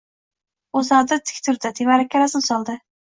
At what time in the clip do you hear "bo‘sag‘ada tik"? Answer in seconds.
0.77-1.37